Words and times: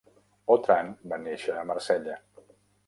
Autran 0.55 0.89
va 1.13 1.21
néixer 1.27 1.59
a 1.59 1.69
Marsella. 1.73 2.21